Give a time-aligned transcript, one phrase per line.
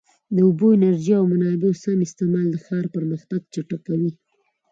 [0.35, 4.11] د اوبو، انرژۍ او منابعو سم استعمال د ښار پرمختګ چټکوي.